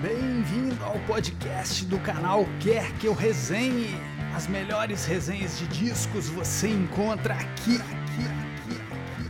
[0.00, 3.96] Bem-vindo ao podcast do canal Quer Que Eu Resenhe.
[4.32, 9.28] As melhores resenhas de discos você encontra aqui, aqui, aqui, aqui.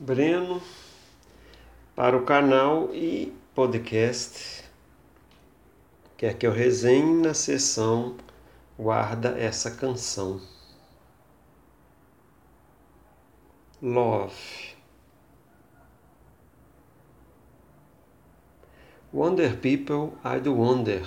[0.00, 0.60] Breno
[1.94, 4.64] para o canal e podcast.
[6.16, 8.16] Quer que eu resenhe na sessão
[8.78, 10.38] Guarda essa canção.
[13.82, 14.32] Love.
[19.12, 21.06] Wonder People, I do wonder.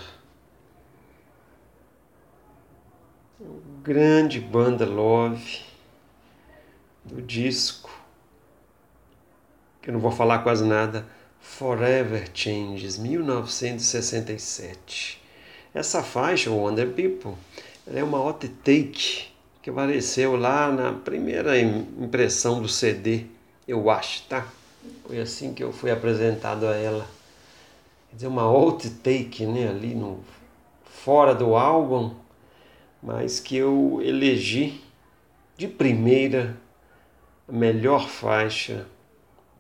[3.84, 5.64] Grande banda Love
[7.04, 7.90] do disco,
[9.82, 11.08] que eu não vou falar quase nada,
[11.40, 15.20] Forever Changes, 1967.
[15.74, 17.34] Essa faixa, Wonder People,
[17.88, 19.30] é uma hot take
[19.70, 23.26] que apareceu lá na primeira impressão do CD,
[23.68, 24.48] eu acho, tá?
[25.06, 27.08] Foi assim que eu fui apresentado a ela.
[28.10, 30.24] Quer dizer, uma hot take, né, ali no
[30.84, 32.16] fora do álbum,
[33.02, 34.82] mas que eu elegi
[35.56, 36.58] de primeira
[37.48, 38.88] a melhor faixa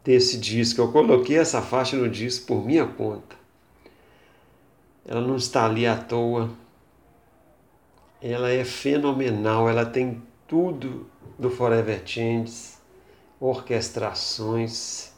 [0.03, 0.81] desse disco.
[0.81, 3.35] Eu coloquei essa faixa no disco por minha conta.
[5.05, 6.49] Ela não está ali à toa
[8.21, 12.77] ela é fenomenal, ela tem tudo do Forever Changes,
[13.39, 15.11] orquestrações,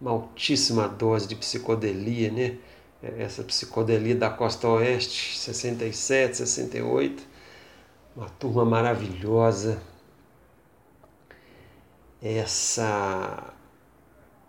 [0.00, 2.58] uma altíssima dose de psicodelia, né?
[3.02, 7.22] Essa psicodelia da costa oeste, 67, 68,
[8.16, 9.80] uma turma maravilhosa.
[12.20, 13.54] Essa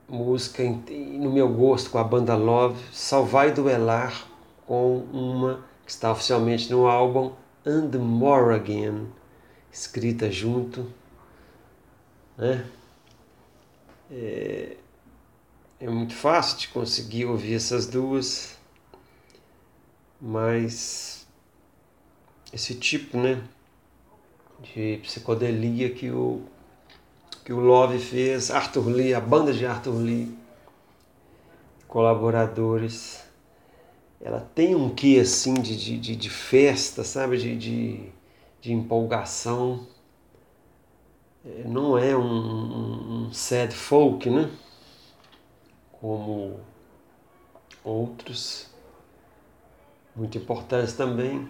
[0.10, 4.28] música, no meu gosto, com a banda Love, só vai duelar
[4.66, 7.32] com uma que está oficialmente no álbum
[7.66, 9.08] and More Again,
[9.72, 10.92] escrita junto.
[12.38, 12.66] Né?
[14.10, 14.78] É,
[15.80, 18.58] é muito fácil de conseguir ouvir essas duas,
[20.20, 21.28] mas
[22.52, 23.42] esse tipo né,
[24.60, 26.44] de psicodelia que o,
[27.46, 30.38] que o Love fez, Arthur Lee, a banda de Arthur Lee,
[31.88, 33.31] colaboradores
[34.24, 37.38] ela tem um quê assim de, de, de festa, sabe?
[37.38, 38.10] De, de,
[38.62, 39.88] de empolgação.
[41.44, 44.50] É, não é um, um sad folk, né?
[45.92, 46.60] Como
[47.84, 48.70] outros,
[50.16, 51.48] muito importantes também.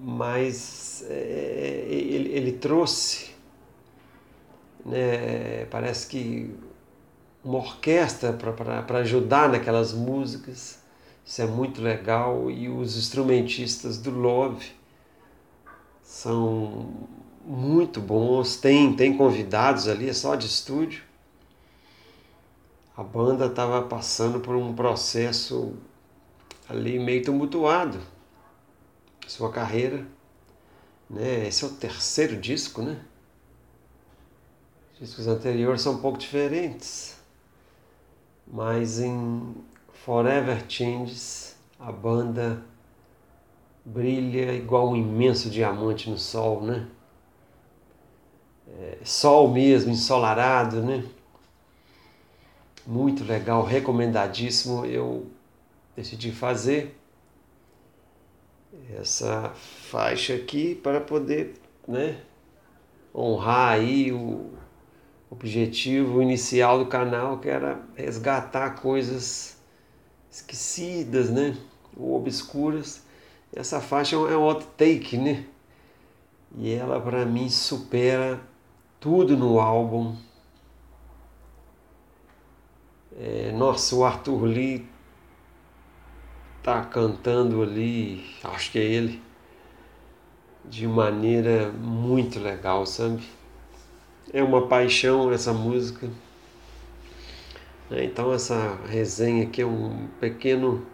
[0.00, 3.34] Mas é, ele, ele trouxe,
[4.86, 5.64] né?
[5.66, 6.54] parece que
[7.48, 10.80] uma orquestra para ajudar naquelas músicas.
[11.24, 12.50] Isso é muito legal.
[12.50, 14.70] E os instrumentistas do Love
[16.02, 17.08] são
[17.42, 18.58] muito bons.
[18.58, 21.02] Tem, tem convidados ali, é só de estúdio.
[22.94, 25.72] A banda estava passando por um processo
[26.68, 27.98] ali meio tumultuado.
[29.26, 30.06] Sua carreira.
[31.08, 31.48] Né?
[31.48, 33.00] Esse é o terceiro disco, né?
[34.92, 37.17] Os discos anteriores são um pouco diferentes
[38.50, 39.54] mas em
[39.92, 42.62] Forever Changes a banda
[43.84, 46.88] brilha igual um imenso diamante no sol, né?
[48.66, 51.04] É, sol mesmo, ensolarado, né?
[52.86, 54.84] Muito legal, recomendadíssimo.
[54.84, 55.26] Eu
[55.96, 56.98] decidi fazer
[58.96, 59.50] essa
[59.90, 61.54] faixa aqui para poder,
[61.86, 62.20] né,
[63.14, 64.52] honrar aí o,
[65.30, 69.56] objetivo inicial do canal, que era resgatar coisas
[70.30, 71.56] esquecidas, né?
[71.96, 73.02] Ou obscuras.
[73.54, 75.44] Essa faixa é um outtake, né?
[76.56, 78.40] E ela para mim supera
[79.00, 80.16] tudo no álbum.
[83.20, 84.88] É, nossa, o Arthur Lee
[86.62, 89.22] tá cantando ali, acho que é ele,
[90.64, 93.37] de maneira muito legal, sabe?
[94.32, 96.08] É uma paixão essa música.
[97.90, 98.04] Né?
[98.04, 100.86] Então essa resenha aqui é um pequeno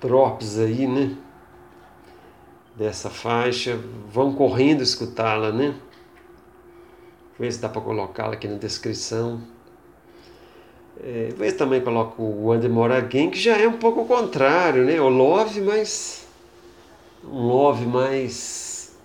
[0.00, 1.16] drops aí, né?
[2.76, 3.78] Dessa faixa.
[4.10, 5.74] Vão correndo escutá-la, né?
[7.38, 9.40] Vê se dá para colocá-la aqui na descrição.
[11.02, 14.84] É, vê se também coloco o One More que já é um pouco o contrário,
[14.84, 15.00] né?
[15.00, 16.26] O Love, mas.
[17.24, 18.96] Um Love mais.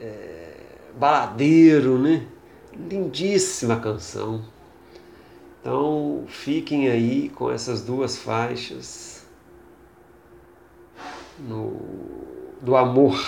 [0.00, 0.54] É,
[0.96, 2.26] baladeiro, né?
[2.76, 4.44] Lindíssima canção.
[5.60, 9.26] Então fiquem aí com essas duas faixas
[11.38, 11.80] no,
[12.60, 13.18] do amor.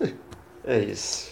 [0.68, 1.30] É isso.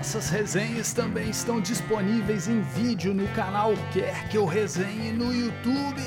[0.00, 6.00] Essas resenhas também estão disponíveis em vídeo no canal Quer Que Eu Resenhe no YouTube.